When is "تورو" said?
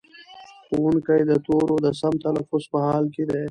1.45-1.75